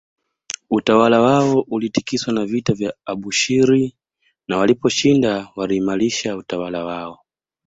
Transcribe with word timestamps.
Utawala 0.69 1.21
wao 1.21 1.61
ulitikiswa 1.67 2.33
na 2.33 2.45
vita 2.45 2.73
ya 2.77 2.93
Abushiri 3.05 3.95
na 4.47 4.57
waliposhinda 4.57 5.47
waliimaarisha 5.55 6.37
utawala 6.37 6.83
wao 6.85 7.19